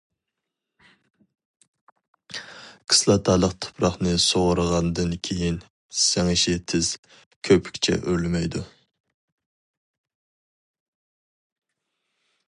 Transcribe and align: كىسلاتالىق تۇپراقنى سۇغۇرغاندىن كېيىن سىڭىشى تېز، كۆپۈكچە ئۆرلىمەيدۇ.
كىسلاتالىق 2.93 3.53
تۇپراقنى 3.65 4.13
سۇغۇرغاندىن 4.23 5.13
كېيىن 5.29 5.61
سىڭىشى 6.05 6.57
تېز، 6.73 6.91
كۆپۈكچە 7.49 8.01
ئۆرلىمەيدۇ. 8.01 8.63